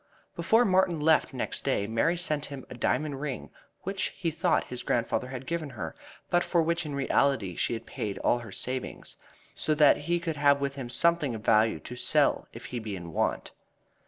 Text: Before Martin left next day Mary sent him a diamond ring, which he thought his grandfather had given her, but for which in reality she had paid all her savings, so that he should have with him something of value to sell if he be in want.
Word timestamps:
Before 0.35 0.65
Martin 0.65 0.99
left 0.99 1.31
next 1.31 1.63
day 1.63 1.85
Mary 1.85 2.17
sent 2.17 2.45
him 2.45 2.65
a 2.71 2.73
diamond 2.73 3.21
ring, 3.21 3.51
which 3.83 4.05
he 4.17 4.31
thought 4.31 4.63
his 4.63 4.81
grandfather 4.81 5.27
had 5.27 5.45
given 5.45 5.69
her, 5.77 5.95
but 6.31 6.43
for 6.43 6.59
which 6.63 6.87
in 6.87 6.95
reality 6.95 7.55
she 7.55 7.73
had 7.73 7.85
paid 7.85 8.17
all 8.17 8.39
her 8.39 8.51
savings, 8.51 9.17
so 9.53 9.75
that 9.75 9.97
he 9.97 10.19
should 10.19 10.37
have 10.37 10.59
with 10.59 10.73
him 10.73 10.89
something 10.89 11.35
of 11.35 11.45
value 11.45 11.79
to 11.81 11.95
sell 11.95 12.47
if 12.51 12.65
he 12.73 12.79
be 12.79 12.95
in 12.95 13.13
want. 13.13 13.51